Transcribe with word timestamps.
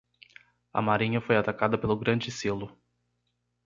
A 0.73 0.81
marinha 0.81 1.21
foi 1.21 1.37
atacada 1.37 1.77
pelo 1.77 1.95
grande 1.95 2.31
silo. 2.31 2.75